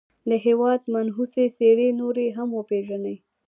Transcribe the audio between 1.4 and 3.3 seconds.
څېرې نورې هم وپېژني.